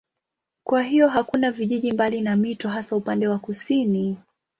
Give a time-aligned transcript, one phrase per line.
[0.63, 4.17] Kwa hiyo hakuna vijiji mbali na mito hasa upande wa kusini.